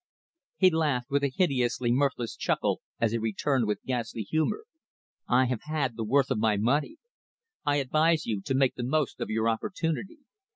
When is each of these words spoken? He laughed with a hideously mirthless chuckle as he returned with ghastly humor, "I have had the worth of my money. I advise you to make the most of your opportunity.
He 0.57 0.71
laughed 0.71 1.11
with 1.11 1.23
a 1.23 1.29
hideously 1.29 1.91
mirthless 1.91 2.35
chuckle 2.35 2.81
as 2.99 3.11
he 3.11 3.19
returned 3.19 3.67
with 3.67 3.83
ghastly 3.85 4.23
humor, 4.23 4.65
"I 5.29 5.45
have 5.45 5.61
had 5.65 5.95
the 5.95 6.03
worth 6.03 6.31
of 6.31 6.39
my 6.39 6.57
money. 6.57 6.97
I 7.65 7.75
advise 7.75 8.25
you 8.25 8.41
to 8.45 8.55
make 8.55 8.73
the 8.73 8.83
most 8.83 9.19
of 9.19 9.29
your 9.29 9.47
opportunity. 9.47 10.21